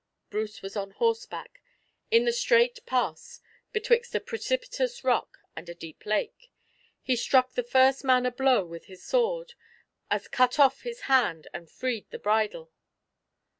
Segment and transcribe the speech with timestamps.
[0.31, 1.61] Bruce was on horseback,
[2.09, 3.39] in the strait pass
[3.71, 6.49] betwixt a precipitous rock and a deep lake.
[7.03, 9.53] He struck the first man a blow with his sword,
[10.09, 12.71] as cut off his hand and freed the bridle.